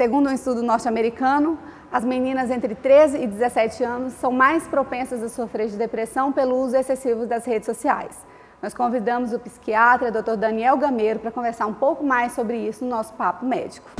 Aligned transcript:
Segundo 0.00 0.30
um 0.30 0.32
estudo 0.32 0.62
norte-americano, 0.62 1.58
as 1.92 2.06
meninas 2.06 2.50
entre 2.50 2.74
13 2.74 3.18
e 3.18 3.26
17 3.26 3.84
anos 3.84 4.14
são 4.14 4.32
mais 4.32 4.66
propensas 4.66 5.22
a 5.22 5.28
sofrer 5.28 5.68
de 5.68 5.76
depressão 5.76 6.32
pelo 6.32 6.56
uso 6.56 6.74
excessivo 6.74 7.26
das 7.26 7.44
redes 7.44 7.66
sociais. 7.66 8.16
Nós 8.62 8.72
convidamos 8.72 9.34
o 9.34 9.38
psiquiatra 9.38 10.10
Dr. 10.10 10.36
Daniel 10.36 10.78
Gameiro 10.78 11.18
para 11.18 11.30
conversar 11.30 11.66
um 11.66 11.74
pouco 11.74 12.02
mais 12.02 12.32
sobre 12.32 12.56
isso 12.56 12.82
no 12.82 12.88
nosso 12.88 13.12
Papo 13.12 13.44
Médico. 13.44 13.90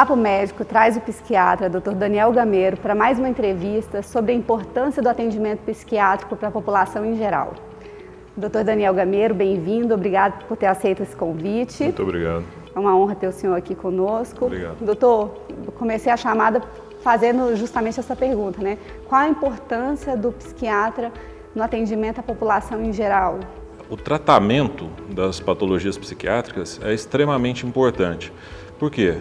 Papo 0.00 0.16
Médico 0.16 0.64
traz 0.64 0.96
o 0.96 1.00
psiquiatra 1.02 1.68
Dr. 1.68 1.90
Daniel 1.90 2.32
Gameiro 2.32 2.78
para 2.78 2.94
mais 2.94 3.18
uma 3.18 3.28
entrevista 3.28 4.02
sobre 4.02 4.32
a 4.32 4.34
importância 4.34 5.02
do 5.02 5.10
atendimento 5.10 5.58
psiquiátrico 5.58 6.34
para 6.36 6.48
a 6.48 6.50
população 6.50 7.04
em 7.04 7.18
geral. 7.18 7.52
Dr. 8.34 8.64
Daniel 8.64 8.94
Gameiro, 8.94 9.34
bem-vindo, 9.34 9.92
obrigado 9.92 10.46
por 10.46 10.56
ter 10.56 10.68
aceito 10.68 11.02
esse 11.02 11.14
convite. 11.14 11.82
Muito 11.82 12.02
obrigado. 12.02 12.44
É 12.74 12.78
uma 12.78 12.96
honra 12.96 13.14
ter 13.14 13.26
o 13.26 13.32
senhor 13.32 13.54
aqui 13.54 13.74
conosco. 13.74 14.46
Obrigado. 14.46 14.78
Doutor, 14.80 15.42
comecei 15.78 16.10
a 16.10 16.16
chamada 16.16 16.62
fazendo 17.02 17.54
justamente 17.54 18.00
essa 18.00 18.16
pergunta, 18.16 18.62
né? 18.62 18.78
Qual 19.06 19.20
a 19.20 19.28
importância 19.28 20.16
do 20.16 20.32
psiquiatra 20.32 21.12
no 21.54 21.62
atendimento 21.62 22.20
à 22.20 22.22
população 22.22 22.82
em 22.82 22.90
geral? 22.90 23.38
O 23.90 23.98
tratamento 23.98 24.88
das 25.10 25.40
patologias 25.40 25.98
psiquiátricas 25.98 26.80
é 26.82 26.94
extremamente 26.94 27.66
importante. 27.66 28.32
Por 28.78 28.90
quê? 28.90 29.18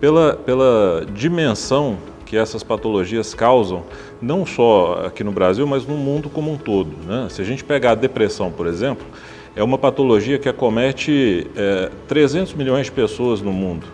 Pela, 0.00 0.34
pela 0.34 1.06
dimensão 1.12 1.98
que 2.24 2.36
essas 2.36 2.62
patologias 2.62 3.34
causam, 3.34 3.82
não 4.22 4.46
só 4.46 5.02
aqui 5.06 5.24
no 5.24 5.32
Brasil, 5.32 5.66
mas 5.66 5.86
no 5.86 5.96
mundo 5.96 6.30
como 6.30 6.52
um 6.52 6.56
todo. 6.56 6.92
Né? 7.04 7.26
Se 7.28 7.42
a 7.42 7.44
gente 7.44 7.64
pegar 7.64 7.92
a 7.92 7.94
depressão, 7.94 8.50
por 8.50 8.66
exemplo, 8.66 9.04
é 9.54 9.62
uma 9.62 9.76
patologia 9.76 10.38
que 10.38 10.48
acomete 10.48 11.48
é, 11.56 11.90
300 12.06 12.54
milhões 12.54 12.86
de 12.86 12.92
pessoas 12.92 13.40
no 13.40 13.52
mundo. 13.52 13.86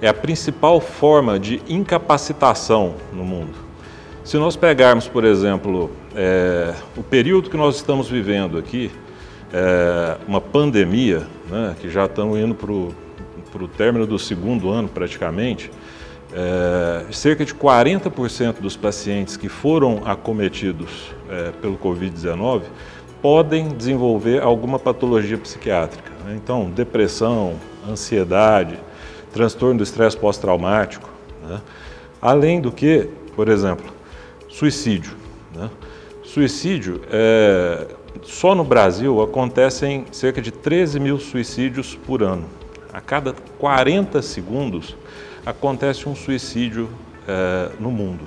É 0.00 0.08
a 0.08 0.14
principal 0.14 0.80
forma 0.80 1.38
de 1.38 1.62
incapacitação 1.68 2.94
no 3.12 3.24
mundo. 3.24 3.54
Se 4.22 4.36
nós 4.36 4.56
pegarmos, 4.56 5.08
por 5.08 5.24
exemplo, 5.24 5.90
é, 6.14 6.74
o 6.96 7.02
período 7.02 7.48
que 7.48 7.56
nós 7.56 7.76
estamos 7.76 8.08
vivendo 8.08 8.58
aqui, 8.58 8.90
é, 9.52 10.16
uma 10.28 10.40
pandemia, 10.40 11.26
né, 11.50 11.74
que 11.80 11.88
já 11.88 12.04
estamos 12.04 12.38
indo 12.38 12.54
para 12.54 12.70
o 12.70 12.94
para 13.52 13.64
o 13.64 13.68
término 13.68 14.06
do 14.06 14.18
segundo 14.18 14.70
ano 14.70 14.88
praticamente, 14.88 15.70
é, 16.32 17.12
cerca 17.12 17.44
de 17.44 17.54
40% 17.54 18.60
dos 18.60 18.76
pacientes 18.76 19.36
que 19.36 19.48
foram 19.48 20.02
acometidos 20.04 21.12
é, 21.28 21.50
pelo 21.60 21.76
Covid-19 21.76 22.62
podem 23.20 23.68
desenvolver 23.68 24.42
alguma 24.42 24.78
patologia 24.78 25.36
psiquiátrica. 25.36 26.10
Né? 26.24 26.38
Então, 26.42 26.70
depressão, 26.70 27.54
ansiedade, 27.88 28.78
transtorno 29.32 29.78
do 29.78 29.82
estresse 29.82 30.16
pós-traumático. 30.16 31.08
Né? 31.46 31.60
Além 32.20 32.60
do 32.60 32.72
que, 32.72 33.08
por 33.34 33.48
exemplo, 33.48 33.92
suicídio. 34.48 35.12
Né? 35.54 35.68
Suicídio, 36.22 37.02
é, 37.10 37.86
só 38.22 38.54
no 38.54 38.64
Brasil 38.64 39.20
acontecem 39.22 40.04
cerca 40.12 40.40
de 40.40 40.50
13 40.50 41.00
mil 41.00 41.18
suicídios 41.18 41.94
por 42.06 42.22
ano. 42.22 42.44
A 42.92 43.00
cada 43.00 43.32
40 43.58 44.20
segundos 44.22 44.96
acontece 45.46 46.08
um 46.08 46.14
suicídio 46.14 46.88
é, 47.26 47.70
no 47.78 47.90
mundo. 47.90 48.24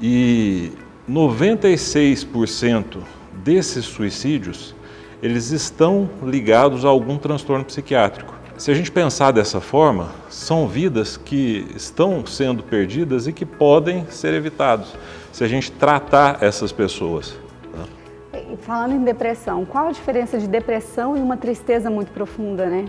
E 0.00 0.72
96% 1.08 2.98
desses 3.32 3.84
suicídios 3.84 4.74
eles 5.22 5.52
estão 5.52 6.10
ligados 6.22 6.84
a 6.84 6.88
algum 6.88 7.16
transtorno 7.16 7.64
psiquiátrico. 7.64 8.34
Se 8.58 8.70
a 8.70 8.74
gente 8.74 8.90
pensar 8.90 9.30
dessa 9.30 9.60
forma, 9.60 10.10
são 10.28 10.66
vidas 10.66 11.16
que 11.16 11.66
estão 11.74 12.26
sendo 12.26 12.62
perdidas 12.62 13.26
e 13.26 13.32
que 13.32 13.46
podem 13.46 14.04
ser 14.06 14.34
evitadas 14.34 14.94
se 15.32 15.42
a 15.42 15.48
gente 15.48 15.70
tratar 15.72 16.42
essas 16.42 16.72
pessoas. 16.72 17.36
Né? 17.72 18.42
Falando 18.60 18.94
em 18.94 19.04
depressão, 19.04 19.64
qual 19.64 19.88
a 19.88 19.92
diferença 19.92 20.38
de 20.38 20.46
depressão 20.46 21.16
e 21.16 21.20
uma 21.20 21.36
tristeza 21.36 21.88
muito 21.88 22.12
profunda, 22.12 22.66
né? 22.66 22.84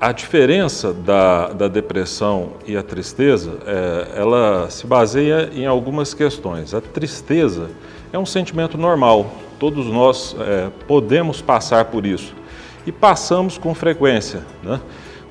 A 0.00 0.12
diferença 0.12 0.92
da, 0.92 1.48
da 1.48 1.68
depressão 1.68 2.54
e 2.66 2.76
a 2.76 2.82
tristeza, 2.82 3.58
é, 3.66 4.20
ela 4.20 4.68
se 4.68 4.86
baseia 4.86 5.50
em 5.54 5.66
algumas 5.66 6.12
questões. 6.12 6.74
A 6.74 6.80
tristeza 6.80 7.70
é 8.12 8.18
um 8.18 8.26
sentimento 8.26 8.76
normal, 8.76 9.30
todos 9.58 9.86
nós 9.86 10.36
é, 10.38 10.68
podemos 10.86 11.40
passar 11.40 11.86
por 11.86 12.04
isso 12.04 12.34
e 12.86 12.92
passamos 12.92 13.56
com 13.56 13.74
frequência, 13.74 14.42
né? 14.62 14.80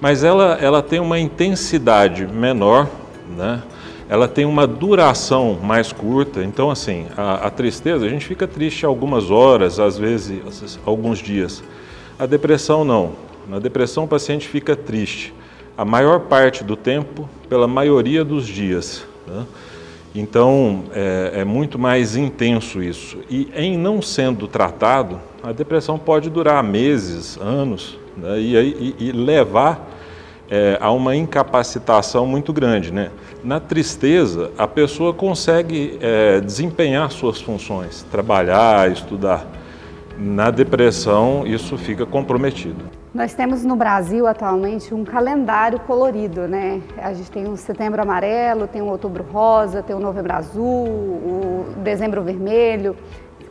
mas 0.02 0.24
ela, 0.24 0.58
ela 0.60 0.82
tem 0.82 1.00
uma 1.00 1.20
intensidade 1.20 2.26
menor, 2.26 2.90
né? 3.38 3.62
ela 4.10 4.28
tem 4.28 4.46
uma 4.46 4.66
duração 4.66 5.60
mais 5.62 5.92
curta. 5.92 6.44
Então, 6.44 6.72
assim, 6.72 7.06
a, 7.16 7.48
a 7.48 7.50
tristeza, 7.50 8.06
a 8.06 8.10
gente 8.10 8.26
fica 8.26 8.48
triste 8.48 8.86
algumas 8.86 9.30
horas, 9.30 9.80
às 9.80 9.98
vezes 9.98 10.80
alguns 10.86 11.20
dias. 11.20 11.64
A 12.18 12.26
depressão 12.26 12.84
não 12.84 13.12
na 13.48 13.60
depressão, 13.60 14.06
o 14.06 14.08
paciente 14.08 14.48
fica 14.48 14.76
triste 14.76 15.34
a 15.78 15.84
maior 15.84 16.22
parte 16.22 16.64
do 16.64 16.76
tempo, 16.76 17.28
pela 17.50 17.68
maioria 17.68 18.24
dos 18.24 18.46
dias. 18.48 19.06
Né? 19.28 19.46
Então, 20.16 20.84
é, 20.94 21.32
é, 21.38 21.44
muito 21.44 21.80
mais 21.80 22.16
intenso 22.16 22.82
isso. 22.82 23.18
E 23.30 23.50
em 23.56 23.78
não 23.78 24.02
sendo 24.02 24.48
tratado, 24.48 25.20
a 25.42 25.52
depressão 25.52 25.98
pode 25.98 26.30
durar 26.30 26.64
meses, 26.64 27.38
anos, 27.42 27.98
né? 28.16 28.40
e, 28.40 28.56
e, 28.56 28.96
e, 29.08 29.12
levar 29.12 29.90
é, 30.50 30.78
a 30.80 30.92
uma 30.92 31.16
incapacitação 31.16 32.28
muito 32.28 32.54
grande. 32.54 32.92
Né? 32.92 33.10
Na 33.44 33.60
tristeza, 33.60 34.52
a 34.56 34.68
pessoa 34.68 35.12
consegue 35.12 35.98
é, 36.00 36.40
desempenhar 36.40 37.12
suas 37.12 37.42
funções, 37.42 38.06
trabalhar, 38.12 38.92
estudar. 38.92 39.48
Na 40.16 40.52
depressão, 40.52 41.44
isso 41.48 41.76
fica 41.76 42.06
comprometido. 42.06 43.03
Nós 43.14 43.36
temos 43.36 43.64
no 43.64 43.76
Brasil 43.76 44.26
atualmente 44.26 44.92
um 44.92 45.06
calendário 45.06 45.80
colorido, 45.82 46.48
né? 46.48 46.82
A 46.98 47.14
gente 47.14 47.30
tem 47.30 47.48
o 47.48 47.56
setembro 47.56 48.02
amarelo, 48.02 48.68
tem 48.68 48.82
o 48.82 48.88
outubro 48.88 49.24
rosa, 49.24 49.84
tem 49.84 49.96
o 49.96 50.00
novembro 50.00 50.34
azul, 50.34 50.88
o 50.88 51.66
dezembro 51.84 52.24
vermelho. 52.24 52.98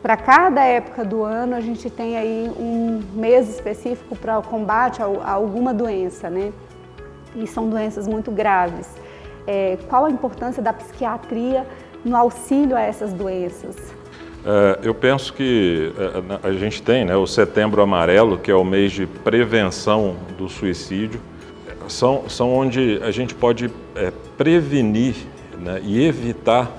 Para 0.01 0.17
cada 0.17 0.65
época 0.65 1.05
do 1.05 1.23
ano 1.23 1.55
a 1.55 1.61
gente 1.61 1.89
tem 1.89 2.17
aí 2.17 2.51
um 2.59 3.01
mês 3.13 3.47
específico 3.47 4.17
para 4.17 4.37
o 4.37 4.43
combate 4.43 5.01
a, 5.01 5.05
alguma 5.31 5.73
doença, 5.73 6.29
né? 6.29 6.51
E 7.33 7.47
são 7.47 7.69
doenças 7.69 8.05
muito 8.05 8.31
graves. 8.31 8.89
É, 9.47 9.77
qual 9.87 10.03
a 10.03 10.11
importância 10.11 10.61
da 10.61 10.73
psiquiatria 10.73 11.65
no 12.03 12.17
auxílio 12.17 12.75
a 12.75 12.81
essas 12.81 13.13
doenças? 13.13 13.77
É, 14.45 14.79
eu 14.83 14.93
penso 14.93 15.33
que 15.33 15.93
é, 15.97 16.47
a 16.47 16.51
gente 16.53 16.81
tem 16.81 17.05
né, 17.05 17.15
o 17.15 17.25
Setembro 17.25 17.81
Amarelo, 17.81 18.37
que 18.37 18.51
é 18.51 18.55
o 18.55 18.63
mês 18.63 18.91
de 18.91 19.05
prevenção 19.05 20.15
do 20.37 20.49
suicídio, 20.49 21.19
são, 21.87 22.23
são 22.27 22.53
onde 22.53 22.99
a 23.03 23.11
gente 23.11 23.33
pode 23.33 23.69
é, 23.95 24.11
prevenir 24.37 25.15
né, 25.59 25.81
e 25.83 26.05
evitar 26.05 26.71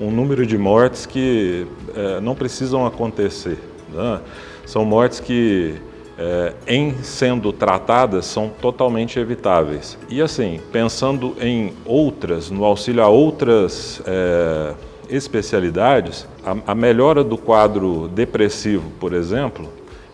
um 0.00 0.10
número 0.10 0.46
de 0.46 0.56
mortes 0.56 1.06
que 1.06 1.66
é, 1.94 2.20
não 2.20 2.34
precisam 2.34 2.86
acontecer. 2.86 3.58
Né? 3.92 4.20
São 4.64 4.84
mortes 4.84 5.18
que, 5.18 5.74
é, 6.16 6.52
em 6.66 7.02
sendo 7.02 7.52
tratadas, 7.52 8.26
são 8.26 8.48
totalmente 8.48 9.18
evitáveis. 9.18 9.98
E 10.08 10.22
assim, 10.22 10.60
pensando 10.70 11.34
em 11.40 11.72
outras, 11.84 12.50
no 12.50 12.64
auxílio 12.64 13.02
a 13.02 13.08
outras 13.08 14.00
é, 14.06 14.74
especialidades, 15.08 16.26
a, 16.44 16.72
a 16.72 16.74
melhora 16.74 17.24
do 17.24 17.36
quadro 17.36 18.08
depressivo, 18.08 18.90
por 19.00 19.12
exemplo, 19.12 19.68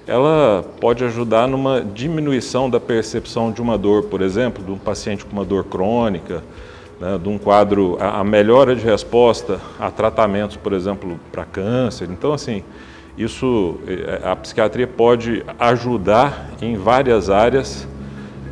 ela 0.06 0.64
pode 0.80 1.04
ajudar 1.04 1.48
numa 1.48 1.80
diminuição 1.80 2.68
da 2.68 2.78
percepção 2.78 3.50
de 3.50 3.62
uma 3.62 3.78
dor, 3.78 4.04
por 4.04 4.20
exemplo, 4.20 4.62
de 4.62 4.70
um 4.70 4.78
paciente 4.78 5.24
com 5.24 5.32
uma 5.32 5.44
dor 5.44 5.64
crônica, 5.64 6.42
né, 7.00 7.18
de 7.18 7.28
um 7.28 7.38
quadro, 7.38 7.96
a, 7.98 8.20
a, 8.20 8.24
melhora 8.24 8.76
de 8.76 8.84
resposta 8.84 9.60
a 9.80 9.90
tratamentos, 9.90 10.56
por 10.56 10.72
exemplo, 10.72 11.18
para 11.32 11.44
câncer. 11.44 12.08
Então, 12.10 12.32
assim, 12.32 12.62
isso, 13.16 13.76
eh, 13.86 14.20
a 14.24 14.36
psiquiatria 14.36 14.86
pode 14.86 15.44
ajudar 15.58 16.50
em 16.60 16.76
várias 16.76 17.30
áreas, 17.30 17.88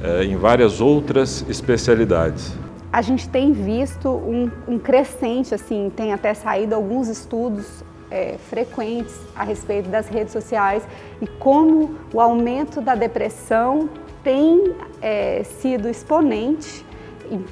eh, 0.03 0.25
em 0.25 0.37
várias 0.37 0.81
outras 0.81 1.45
especialidades 1.49 2.62
a 2.93 3.01
gente 3.01 3.29
tem 3.29 3.53
visto 3.53 4.09
um, 4.09 4.51
um 4.69 4.79
crescente, 4.79 5.55
assim, 5.55 5.91
tem 5.97 6.13
até 6.13 6.35
saído 6.35 6.75
alguns 6.75 7.09
estudos 7.09 7.83
é, 8.11 8.37
frequentes 8.51 9.19
a 9.35 9.43
respeito 9.43 9.89
das 9.89 10.09
redes 10.09 10.33
sociais 10.33 10.87
e 11.21 11.27
como 11.27 11.97
o 12.13 12.21
aumento 12.21 12.81
da 12.81 12.95
depressão 12.95 13.89
tem 14.23 14.75
é, 15.01 15.43
sido 15.43 15.89
exponente 15.89 16.85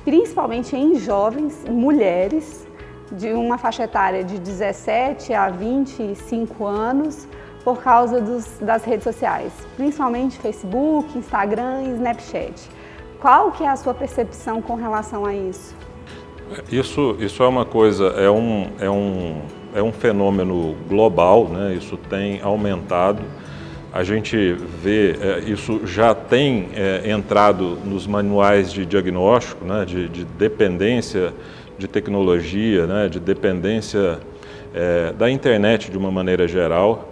principalmente 0.05 0.77
em 0.77 0.97
jovens, 0.97 1.65
mulheres, 1.69 2.67
de 3.13 3.33
uma 3.33 3.59
faixa 3.59 3.85
etária 3.85 4.23
de 4.23 4.39
17 4.39 5.33
a 5.33 5.49
25 5.49 6.65
anos, 6.65 7.27
por 7.65 7.83
causa 7.83 8.21
dos, 8.21 8.59
das 8.59 8.85
redes 8.85 9.05
sociais, 9.05 9.53
principalmente 9.77 10.39
Facebook, 10.39 11.17
Instagram 11.19 11.83
e 11.83 11.91
Snapchat. 11.95 12.71
Qual 13.21 13.53
que 13.53 13.63
é 13.63 13.69
a 13.69 13.77
sua 13.77 13.93
percepção 13.93 14.63
com 14.63 14.77
relação 14.77 15.27
a 15.27 15.35
isso? 15.35 15.75
Isso, 16.73 17.17
isso 17.21 17.43
é 17.43 17.47
uma 17.47 17.67
coisa, 17.67 18.07
é 18.17 18.31
um, 18.31 18.71
é 18.81 18.91
um, 18.91 19.43
é 19.75 19.83
um 19.83 19.93
fenômeno 19.93 20.75
global, 20.89 21.47
né? 21.47 21.75
isso 21.75 21.99
tem 21.99 22.41
aumentado. 22.41 23.23
A 23.93 24.03
gente 24.03 24.55
vê, 24.83 25.17
é, 25.21 25.41
isso 25.41 25.87
já 25.87 26.15
tem 26.15 26.71
é, 26.75 27.11
entrado 27.11 27.77
nos 27.85 28.07
manuais 28.07 28.73
de 28.73 28.87
diagnóstico, 28.87 29.67
né? 29.67 29.85
de, 29.85 30.09
de 30.09 30.25
dependência 30.25 31.35
de 31.77 31.87
tecnologia, 31.87 32.87
né? 32.87 33.09
de 33.09 33.21
dependência 33.21 34.19
é, 34.73 35.13
da 35.13 35.31
internet 35.31 35.91
de 35.91 35.99
uma 35.99 36.11
maneira 36.11 36.49
geral. 36.49 37.10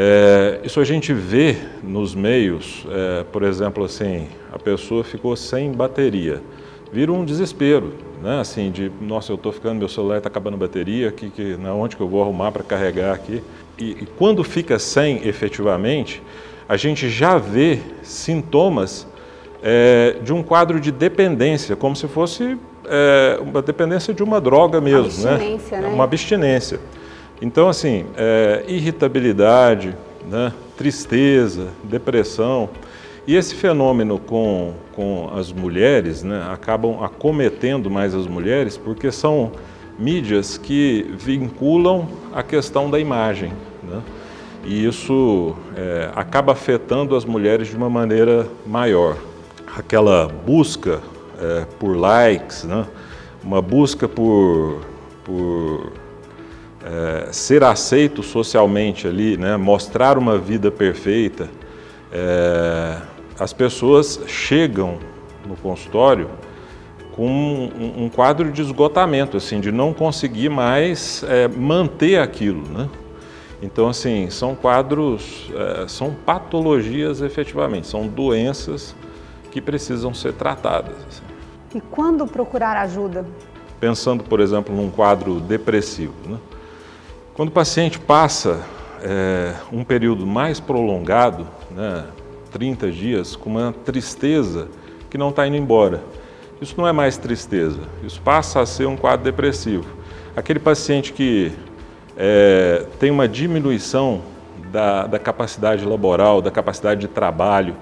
É, 0.00 0.60
isso 0.62 0.78
a 0.78 0.84
gente 0.84 1.12
vê 1.12 1.56
nos 1.82 2.14
meios, 2.14 2.86
é, 2.88 3.24
por 3.32 3.42
exemplo, 3.42 3.84
assim, 3.84 4.28
a 4.52 4.56
pessoa 4.56 5.02
ficou 5.02 5.34
sem 5.34 5.72
bateria, 5.72 6.40
vira 6.92 7.12
um 7.12 7.24
desespero, 7.24 7.94
né? 8.22 8.38
Assim, 8.38 8.70
de, 8.70 8.92
nossa, 9.00 9.32
eu 9.32 9.34
estou 9.34 9.50
ficando, 9.50 9.80
meu 9.80 9.88
celular 9.88 10.18
está 10.18 10.28
acabando 10.28 10.54
a 10.54 10.56
bateria, 10.56 11.10
que, 11.10 11.30
que, 11.30 11.56
na 11.56 11.74
onde 11.74 11.96
que 11.96 12.02
eu 12.02 12.06
vou 12.06 12.22
arrumar 12.22 12.52
para 12.52 12.62
carregar 12.62 13.12
aqui? 13.12 13.42
E, 13.76 13.90
e 13.90 14.06
quando 14.16 14.44
fica 14.44 14.78
sem, 14.78 15.26
efetivamente, 15.26 16.22
a 16.68 16.76
gente 16.76 17.08
já 17.08 17.36
vê 17.36 17.80
sintomas 18.04 19.04
é, 19.60 20.18
de 20.22 20.32
um 20.32 20.44
quadro 20.44 20.78
de 20.78 20.92
dependência, 20.92 21.74
como 21.74 21.96
se 21.96 22.06
fosse 22.06 22.56
é, 22.84 23.40
uma 23.42 23.60
dependência 23.60 24.14
de 24.14 24.22
uma 24.22 24.40
droga 24.40 24.80
mesmo, 24.80 25.22
uma 25.22 25.34
abstinência, 25.34 25.80
né? 25.80 25.88
né? 25.88 25.92
Uma 25.92 26.04
abstinência. 26.04 26.80
Então, 27.40 27.68
assim, 27.68 28.04
é, 28.16 28.64
irritabilidade, 28.66 29.94
né, 30.28 30.52
tristeza, 30.76 31.68
depressão. 31.84 32.68
E 33.26 33.36
esse 33.36 33.54
fenômeno 33.54 34.18
com, 34.18 34.74
com 34.94 35.30
as 35.34 35.52
mulheres, 35.52 36.22
né, 36.22 36.48
acabam 36.50 37.02
acometendo 37.02 37.90
mais 37.90 38.14
as 38.14 38.26
mulheres 38.26 38.76
porque 38.76 39.12
são 39.12 39.52
mídias 39.98 40.56
que 40.56 41.06
vinculam 41.18 42.08
a 42.32 42.42
questão 42.42 42.90
da 42.90 42.98
imagem. 42.98 43.52
Né? 43.82 44.00
E 44.64 44.86
isso 44.86 45.54
é, 45.76 46.10
acaba 46.14 46.52
afetando 46.52 47.16
as 47.16 47.24
mulheres 47.24 47.68
de 47.68 47.76
uma 47.76 47.90
maneira 47.90 48.46
maior. 48.66 49.16
Aquela 49.76 50.28
busca 50.28 51.00
é, 51.40 51.66
por 51.78 51.96
likes, 51.96 52.64
né? 52.64 52.86
uma 53.42 53.62
busca 53.62 54.08
por, 54.08 54.80
é, 57.28 57.32
ser 57.32 57.62
aceito 57.62 58.22
socialmente 58.22 59.06
ali, 59.06 59.36
né, 59.36 59.56
mostrar 59.56 60.16
uma 60.18 60.38
vida 60.38 60.70
perfeita, 60.70 61.48
é, 62.10 62.96
as 63.38 63.52
pessoas 63.52 64.20
chegam 64.26 64.98
no 65.46 65.56
consultório 65.56 66.28
com 67.12 67.26
um, 67.26 68.04
um, 68.04 68.08
quadro 68.08 68.50
de 68.50 68.62
esgotamento, 68.62 69.36
assim, 69.36 69.60
de 69.60 69.72
não 69.72 69.92
conseguir 69.92 70.48
mais 70.48 71.24
é, 71.24 71.48
manter 71.48 72.20
aquilo, 72.20 72.62
né? 72.68 72.88
Então, 73.60 73.88
assim, 73.88 74.30
são 74.30 74.54
quadros, 74.54 75.50
é, 75.52 75.88
são 75.88 76.14
patologias 76.14 77.20
efetivamente, 77.20 77.88
são 77.88 78.06
doenças 78.06 78.94
que 79.50 79.60
precisam 79.60 80.14
ser 80.14 80.32
tratadas. 80.34 80.94
Assim. 81.08 81.22
E 81.74 81.80
quando 81.80 82.24
procurar 82.24 82.76
ajuda? 82.76 83.26
Pensando, 83.80 84.22
por 84.22 84.38
exemplo, 84.38 84.74
num 84.74 84.90
quadro 84.90 85.40
depressivo, 85.40 86.14
né? 86.24 86.38
Quando 87.38 87.50
o 87.50 87.52
paciente 87.52 88.00
passa 88.00 88.62
é, 89.00 89.54
um 89.72 89.84
período 89.84 90.26
mais 90.26 90.58
prolongado, 90.58 91.46
né, 91.70 92.04
30 92.50 92.90
dias, 92.90 93.36
com 93.36 93.50
uma 93.50 93.72
tristeza 93.84 94.66
que 95.08 95.16
não 95.16 95.28
está 95.28 95.46
indo 95.46 95.56
embora, 95.56 96.02
isso 96.60 96.74
não 96.76 96.84
é 96.84 96.90
mais 96.90 97.16
tristeza, 97.16 97.78
isso 98.02 98.20
passa 98.22 98.60
a 98.60 98.66
ser 98.66 98.88
um 98.88 98.96
quadro 98.96 99.22
depressivo. 99.22 99.86
Aquele 100.36 100.58
paciente 100.58 101.12
que 101.12 101.52
é, 102.16 102.84
tem 102.98 103.08
uma 103.08 103.28
diminuição 103.28 104.20
da, 104.72 105.06
da 105.06 105.18
capacidade 105.20 105.84
laboral, 105.84 106.42
da 106.42 106.50
capacidade 106.50 107.02
de 107.02 107.06
trabalho, 107.06 107.76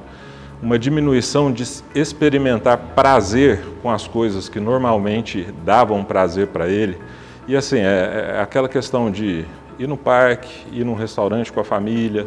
uma 0.63 0.79
diminuição 0.79 1.51
de 1.51 1.65
experimentar 1.95 2.77
prazer 2.95 3.63
com 3.83 3.91
as 3.91 4.07
coisas 4.07 4.51
que 4.51 4.61
normalmente 4.61 5.49
davam 5.65 6.05
prazer 6.05 6.49
para 6.49 6.69
ele, 6.69 6.99
e 7.49 7.57
assim, 7.57 7.79
é, 7.79 8.35
é, 8.37 8.41
aquela 8.41 8.69
questão 8.69 9.11
de 9.11 9.45
ir 9.79 9.87
no 9.87 9.97
parque, 9.97 10.67
ir 10.73 10.85
num 10.85 10.95
restaurante 10.95 11.53
com 11.53 11.61
a 11.61 11.65
família, 11.65 12.27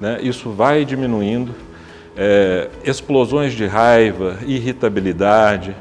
né? 0.00 0.18
isso 0.22 0.50
vai 0.50 0.84
diminuindo. 0.84 1.52
É, 2.16 2.68
explosões 2.84 3.52
de 3.52 3.66
raiva, 3.66 4.38
irritabilidade. 4.46 5.74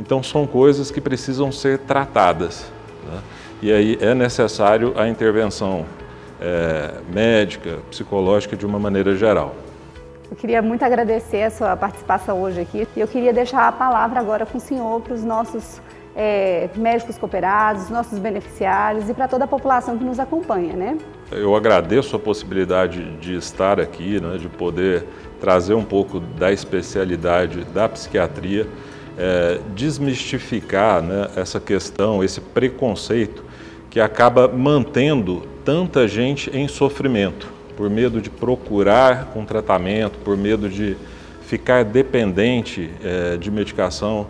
Então, 0.00 0.22
são 0.22 0.46
coisas 0.46 0.90
que 0.90 1.00
precisam 1.00 1.52
ser 1.52 1.78
tratadas. 1.78 2.64
Né? 3.06 3.20
E 3.62 3.72
aí 3.72 3.98
é 4.00 4.14
necessário 4.14 4.94
a 4.96 5.08
intervenção 5.08 5.84
é, 6.40 6.94
médica, 7.12 7.78
psicológica 7.90 8.56
de 8.56 8.66
uma 8.66 8.78
maneira 8.78 9.14
geral. 9.14 9.54
Eu 10.30 10.36
queria 10.36 10.60
muito 10.60 10.84
agradecer 10.84 11.44
a 11.44 11.50
sua 11.50 11.76
participação 11.76 12.42
hoje 12.42 12.60
aqui 12.60 12.88
e 12.96 13.00
eu 13.00 13.06
queria 13.06 13.32
deixar 13.32 13.68
a 13.68 13.72
palavra 13.72 14.18
agora 14.18 14.44
com 14.44 14.58
o 14.58 14.60
senhor 14.60 15.00
para 15.00 15.14
os 15.14 15.22
nossos 15.22 15.80
é, 16.16 16.68
médicos 16.76 17.18
cooperados, 17.18 17.90
nossos 17.90 18.18
beneficiários 18.18 19.08
e 19.08 19.14
para 19.14 19.26
toda 19.26 19.44
a 19.44 19.48
população 19.48 19.98
que 19.98 20.04
nos 20.04 20.20
acompanha, 20.20 20.74
né? 20.74 20.98
Eu 21.32 21.56
agradeço 21.56 22.14
a 22.14 22.18
possibilidade 22.18 23.16
de 23.16 23.34
estar 23.34 23.80
aqui, 23.80 24.20
né, 24.20 24.38
de 24.38 24.48
poder 24.48 25.04
trazer 25.40 25.74
um 25.74 25.84
pouco 25.84 26.20
da 26.20 26.52
especialidade 26.52 27.64
da 27.64 27.88
psiquiatria, 27.88 28.66
é, 29.18 29.58
desmistificar 29.74 31.02
né, 31.02 31.28
essa 31.36 31.58
questão, 31.58 32.22
esse 32.22 32.40
preconceito 32.40 33.44
que 33.90 34.00
acaba 34.00 34.46
mantendo 34.48 35.42
tanta 35.64 36.06
gente 36.06 36.50
em 36.56 36.68
sofrimento, 36.68 37.52
por 37.76 37.90
medo 37.90 38.20
de 38.20 38.30
procurar 38.30 39.32
um 39.34 39.44
tratamento, 39.44 40.18
por 40.18 40.36
medo 40.36 40.68
de 40.68 40.96
ficar 41.42 41.84
dependente 41.84 42.90
é, 43.02 43.36
de 43.36 43.50
medicação 43.50 44.26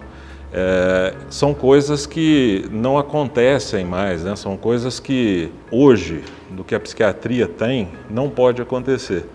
é, 0.57 1.13
são 1.29 1.53
coisas 1.53 2.07
que 2.07 2.65
não 2.71 2.97
acontecem 2.97 3.85
mais, 3.85 4.23
né? 4.23 4.37
são 4.37 4.57
coisas 4.57 5.01
que 5.01 5.51
hoje, 5.69 6.23
do 6.49 6.63
que 6.63 6.77
a 6.77 6.81
psiquiatria 6.81 7.49
tem, 7.49 7.89
não 8.09 8.31
pode 8.31 8.63
acontecer. 8.63 9.27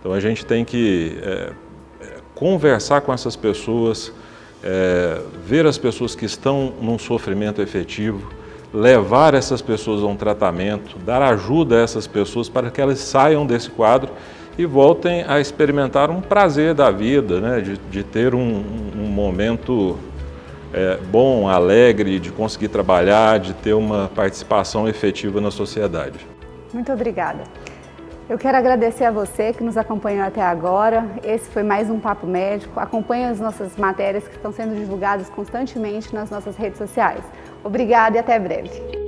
Então 0.00 0.14
a 0.14 0.18
gente 0.18 0.46
tem 0.46 0.64
que 0.64 1.18
é, 1.22 1.52
conversar 2.34 3.02
com 3.02 3.12
essas 3.12 3.36
pessoas, 3.36 4.14
é, 4.64 5.20
ver 5.44 5.66
as 5.66 5.76
pessoas 5.76 6.14
que 6.14 6.24
estão 6.24 6.72
num 6.80 6.98
sofrimento 6.98 7.60
efetivo, 7.60 8.32
levar 8.72 9.34
essas 9.34 9.60
pessoas 9.60 10.02
a 10.02 10.06
um 10.06 10.16
tratamento, 10.16 10.96
dar 11.04 11.20
ajuda 11.20 11.76
a 11.76 11.82
essas 11.82 12.06
pessoas 12.06 12.48
para 12.48 12.70
que 12.70 12.80
elas 12.80 12.98
saiam 12.98 13.44
desse 13.44 13.68
quadro 13.68 14.10
e 14.56 14.64
voltem 14.64 15.22
a 15.28 15.38
experimentar 15.38 16.10
um 16.10 16.22
prazer 16.22 16.72
da 16.72 16.90
vida, 16.90 17.42
né? 17.42 17.60
de, 17.60 17.76
de 17.90 18.02
ter 18.02 18.34
um, 18.34 18.64
um 18.96 19.06
momento 19.06 19.98
é, 20.72 20.96
bom, 20.96 21.48
alegre 21.48 22.18
de 22.18 22.30
conseguir 22.30 22.68
trabalhar, 22.68 23.38
de 23.38 23.52
ter 23.54 23.74
uma 23.74 24.10
participação 24.14 24.88
efetiva 24.88 25.40
na 25.40 25.50
sociedade. 25.50 26.26
Muito 26.72 26.90
obrigada. 26.92 27.44
Eu 28.28 28.38
quero 28.38 28.56
agradecer 28.56 29.04
a 29.04 29.10
você 29.10 29.52
que 29.52 29.62
nos 29.62 29.76
acompanhou 29.76 30.24
até 30.24 30.40
agora. 30.40 31.06
Esse 31.22 31.50
foi 31.50 31.62
mais 31.62 31.90
um 31.90 32.00
Papo 32.00 32.26
Médico. 32.26 32.80
Acompanhe 32.80 33.24
as 33.26 33.38
nossas 33.38 33.76
matérias 33.76 34.26
que 34.26 34.36
estão 34.36 34.52
sendo 34.52 34.74
divulgadas 34.74 35.28
constantemente 35.28 36.14
nas 36.14 36.30
nossas 36.30 36.56
redes 36.56 36.78
sociais. 36.78 37.22
Obrigada 37.62 38.16
e 38.16 38.20
até 38.20 38.38
breve. 38.38 39.01